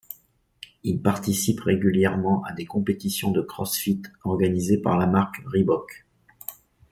Il 0.83 0.99
participe 1.03 1.59
régulièrement 1.61 2.41
à 2.45 2.53
des 2.53 2.65
compétitions 2.65 3.29
de 3.29 3.39
crossfit 3.41 4.01
organisées 4.23 4.81
par 4.81 4.97
la 4.97 5.05
marque 5.05 5.43
Reebok. 5.45 6.07